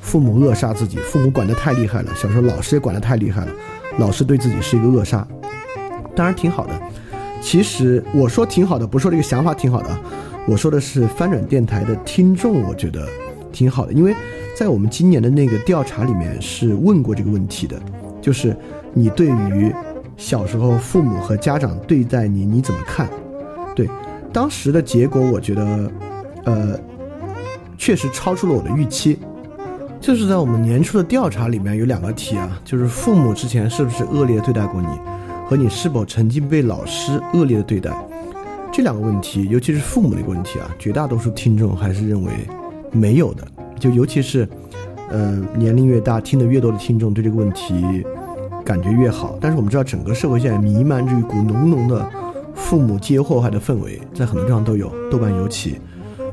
[0.00, 2.12] 父母扼杀自己，父母管得太厉害了。
[2.16, 3.52] 小时候老师也管得太厉害了，
[3.96, 5.24] 老师对自己是一个扼杀。
[6.16, 6.72] 当然挺好的，
[7.40, 9.96] 其实我说挺好的，不是说这个想法挺好的，
[10.48, 13.06] 我说的是翻转电台的听众，我觉得
[13.52, 14.12] 挺好的，因为
[14.56, 17.80] 在我们今年的那个调查里面是问过这个问题的，
[18.20, 18.56] 就是
[18.92, 19.72] 你对于
[20.16, 23.08] 小时候父母和家长对待你你怎么看？
[24.32, 25.92] 当时的结果，我觉得，
[26.44, 26.78] 呃，
[27.76, 29.18] 确实超出了我的预期。
[30.00, 34.88] 就是在我们年初的调查里面有两个题啊，就是父母之前是不是恶劣对待过你，
[35.46, 37.92] 和你是否曾经被老师恶劣的对待。
[38.72, 42.32] 这两个问题，尤其是父母的一个问题啊，绝大多数听众还是认为
[42.92, 43.46] 没有的。
[43.78, 44.48] 就尤其是，
[45.10, 48.06] 呃，年龄越大，听得越多的听众对这个问题
[48.64, 49.36] 感觉越好。
[49.40, 52.08] 但是我们知道，整个社会现在弥漫着一股浓浓的。
[52.60, 55.80] 父母皆祸害的氛围在很多地方都有，豆瓣尤其。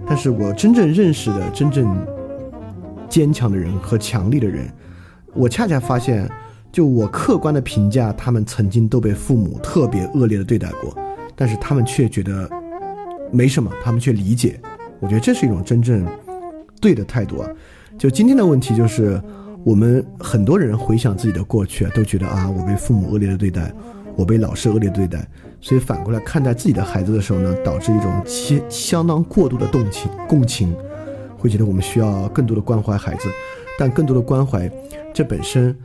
[0.06, 1.98] 但是我真正认识的真正
[3.10, 4.72] 坚强的人和强力的人，
[5.34, 6.30] 我恰恰发现，
[6.72, 10.96] 就我客观的评价，他们曾经都被父母特别恶劣的对待过，
[11.36, 12.48] 但是他们却觉得
[13.32, 14.60] 没什么，他们却理解。
[15.00, 16.06] 我觉得这是一种真正
[16.80, 17.50] 对的态度啊。
[17.98, 19.20] 就今天的问题就是，
[19.64, 23.74] 我们很多人回想自己的过去，都觉得啊，我被父母恶劣的对待，
[24.18, 25.26] 我被老师恶劣对待。
[25.62, 30.76] 所以反过来看待自己的孩子的时候呢，导致一种相相当过度的动情共情，
[31.38, 33.28] 会觉得我们需要更多的关怀孩子，
[33.80, 34.70] 但更多的关怀，
[35.14, 35.76] 这本身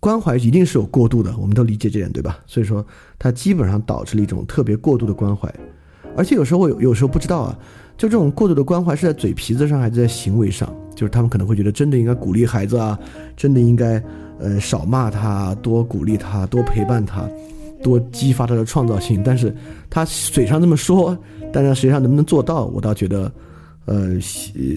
[0.00, 2.38] 关怀一定是有过度的，我们都理解这点对吧？
[2.44, 2.84] 所以说
[3.18, 5.52] 它基本上导致了一种特别过度的关怀，
[6.16, 7.58] 而且有时候我有有时候不知道啊，
[7.96, 10.72] 就这种过度的关怀是在嘴皮子上还是在行为上？
[10.94, 12.98] 就是他们可能会觉得真的应该鼓励孩子啊，
[13.36, 14.02] 真的应该
[14.38, 17.28] 呃少骂他，多鼓励他，多陪伴他。
[17.82, 19.54] 多激发他的创造性，但是
[19.90, 21.16] 他嘴上这么说，
[21.52, 23.30] 但是实际上能不能做到，我倒觉得，
[23.84, 24.16] 呃，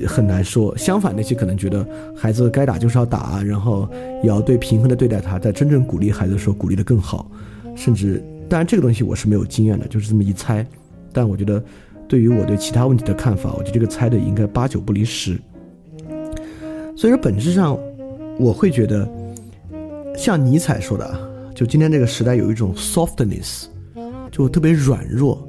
[0.05, 0.77] 很难说。
[0.77, 3.89] 相反，那些可能觉得孩子该打就是要打，然后
[4.21, 7.31] 也要对平衡的对待他，在真正鼓励孩子的时候鼓励的更好，
[7.73, 10.63] 甚至，当然这个东西我是没有经验的，就是这么一猜。
[11.13, 11.63] 但我觉得，
[12.09, 15.39] 对于我对其他问题的看法，我觉得这个猜的应该八九不离十。
[16.97, 17.79] 所以说，本质上，
[18.39, 19.07] 我会觉得，
[20.17, 21.17] 像尼采说的啊。
[21.55, 23.65] 就今天这个时代有一种 softness，
[24.31, 25.47] 就特别软弱，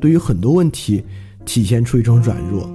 [0.00, 1.04] 对于很多问题
[1.44, 2.68] 体现出一种软弱。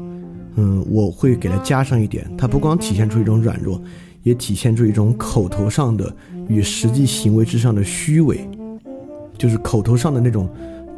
[0.56, 3.82] 嗯，我会给它加上一点，它不光体现出一种软弱，
[4.24, 6.14] 也体现出一种口头上的
[6.48, 8.48] 与实际行为之上的虚伪，
[9.38, 10.48] 就是口头上的那种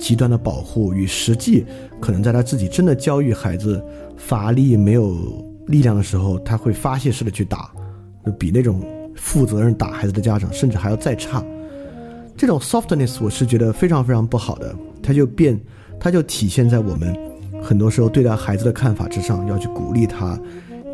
[0.04, 1.66] 极端的保护与实际
[2.02, 3.82] 可能在他自己真的教育孩子
[4.18, 5.16] 乏力没有
[5.68, 7.72] 力量的时候，他会发泄式的去打，
[8.26, 8.84] 就比那种。
[9.16, 11.46] 负责任打孩子的家长，甚至还要再差，
[12.36, 14.76] 这种 softness 我是觉得非常非常不好的。
[15.04, 15.58] 它就变，
[16.00, 17.16] 它就体现在我们
[17.62, 20.38] 很多时候对待孩子的看法之上，要去鼓励他，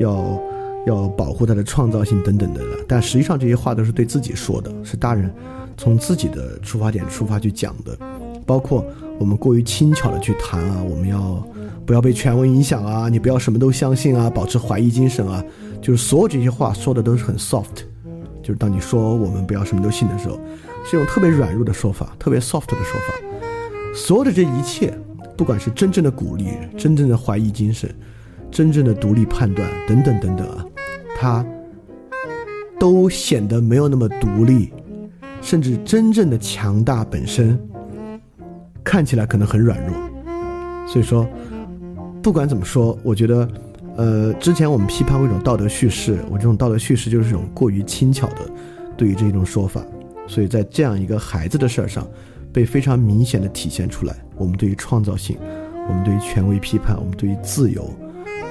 [0.01, 0.41] 要
[0.86, 2.62] 要保护他的创造性等等的。
[2.86, 5.34] 但实际上这些话都是对自己说的，是大人
[5.78, 7.97] 从自己的出发点出发去讲的。
[8.50, 8.84] 包括
[9.20, 11.47] 我们过于轻巧的去谈啊，我们要
[11.86, 13.08] 不要被权威影响啊？
[13.08, 15.43] 你不要什么都相信啊，保持怀疑精神啊，
[15.80, 17.84] 就是所有这些话说的都是很 soft。
[18.41, 20.39] 就是当你说我们不要什么都信的时候，
[20.84, 23.14] 是一种特别软弱的说法，特别 soft 的说法。
[23.93, 24.97] 所有的这一切，
[25.38, 27.93] 不管是真正的鼓励、真正的怀疑精神、
[28.50, 30.66] 真正的独立判断等等等等啊，
[31.16, 31.45] 它
[32.80, 34.74] 都显得没有那么独立，
[35.39, 37.60] 甚至真正的强大本身
[38.84, 39.96] 看起来可能很软弱。
[40.88, 41.28] 所以说，
[42.22, 43.50] 不管怎么说，我觉得，
[43.96, 48.50] 呃，之前我们批判过一种道德叙事，我这种道德叙事就是一种过于轻巧的
[48.98, 49.82] 对于这种说法。
[50.28, 52.08] 所以在这样一个孩子的事儿上，
[52.52, 54.16] 被非常明显的体现出来。
[54.36, 55.38] 我们对于创造性，
[55.88, 57.88] 我们对于权威批判，我们对于自由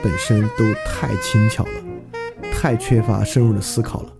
[0.03, 4.12] 本身都太轻巧了，太缺乏深入的思考了。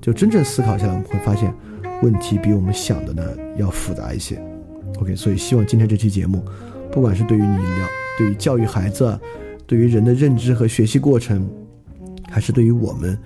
[0.00, 1.54] 就真正思考下来，我们会发现
[2.02, 3.22] 问题比我们想的呢
[3.56, 4.42] 要复杂一些。
[5.02, 6.44] OK，所以希望今天这期节目。
[6.92, 9.18] 不管是对于你聊，对于教育孩子，
[9.66, 11.44] 对于人的认知和学习过程，
[12.30, 13.18] 还是对于我们，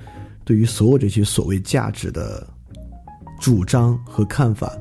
[0.42, 2.46] 对于所有这些所谓价值的
[3.38, 4.72] 主张和看法，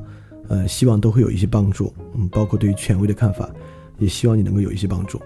[0.48, 1.92] 呃，希望都会有一些帮助。
[2.14, 3.50] 嗯，包括对于权威的看法，
[3.98, 5.20] 也希望你能够有一些帮助。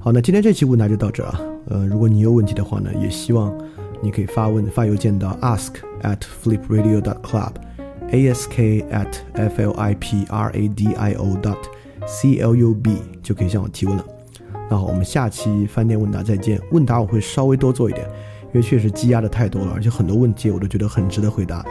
[0.00, 1.40] 好，那今天这期问答就到这啊。
[1.66, 3.56] 呃，如果你有问题的话呢，也希望
[4.02, 7.20] 你可以发问发邮件到 ask at flipradio dot
[8.12, 8.50] ask
[8.90, 11.58] at f l i p r a d i o dot
[12.06, 14.04] C L U B 就可以向我提问了。
[14.70, 16.60] 那好，我们下期饭店问答再见。
[16.70, 18.06] 问答我会稍微多做一点，
[18.46, 21.64] 因为确实积压的太多了，而且很多问题我都觉得很值得回答。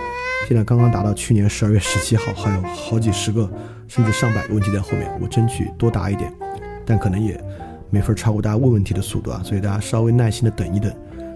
[0.48, 3.50] 现在刚刚达到去年十二月十七号，还有好几十个
[3.88, 6.34] 甚至上百个问题在后面，我争取多答一点，
[6.86, 7.39] 但可能也
[7.89, 10.92] 没法超过大家问问题的速度啊，所以大家稍微耐心的等一等。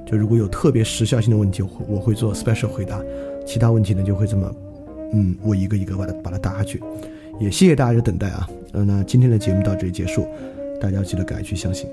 [0.06, 3.00] 就如果有特别时效性的问题，我会做 special 回答，
[3.46, 4.52] 其他问题呢就会这么，
[5.16, 6.80] 嗯，我一个一个把它把它打下去。
[7.40, 8.48] 也谢谢大家的等待啊。
[8.74, 10.28] 呃，那今天的节目到这里结束，
[10.80, 11.90] 大家记得赶快去相信。